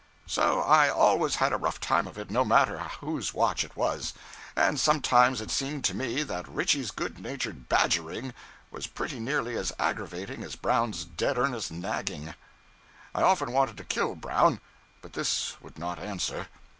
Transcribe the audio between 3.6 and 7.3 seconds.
it was; and sometimes it seemed to me that Ritchie's good